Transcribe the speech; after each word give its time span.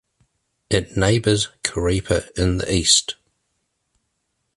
It 0.71 0.97
neighbours 0.97 1.49
Karepa 1.63 2.31
in 2.31 2.57
the 2.57 2.73
east. 2.73 3.17